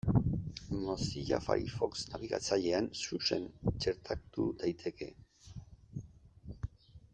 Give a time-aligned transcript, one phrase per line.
[0.85, 5.13] Mozilla Firefox nabigatzailean Xuxen txertatu daiteke.